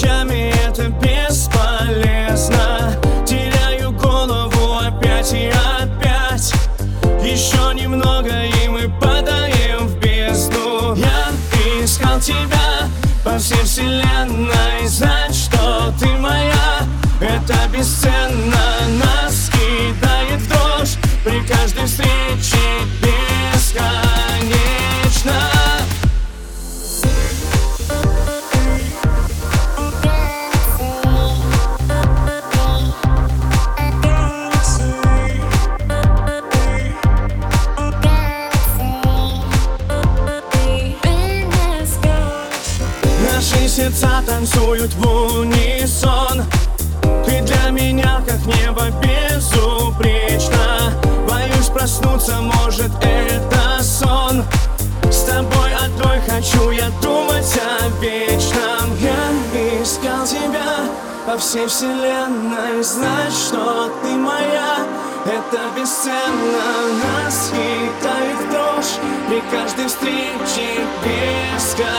[0.00, 2.56] ночами это бесполезно.
[3.26, 6.52] Теряю голову опять и опять.
[7.22, 10.94] Еще немного и мы падаем в бездну.
[10.94, 11.28] Я
[11.82, 12.88] искал тебя
[13.24, 14.86] по всей вселенной.
[14.86, 16.80] Знать, что ты моя,
[17.20, 18.69] это бесценно.
[43.90, 45.06] Сердца танцуют в
[45.40, 46.44] унисон.
[47.24, 50.92] Ты для меня как небо безупречно.
[51.28, 54.44] Боюсь проснуться, может это сон.
[55.10, 58.96] С тобой одной хочу я думать о вечном.
[59.00, 59.30] Я
[59.82, 60.86] искал тебя
[61.26, 62.82] по всей вселенной.
[62.82, 64.86] Знать, что ты моя,
[65.24, 66.70] это бесценно.
[67.02, 68.98] Нас хитает дрожь
[69.28, 71.90] при каждой встрече Бесконечно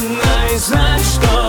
[0.00, 1.39] Вселенной Знать, что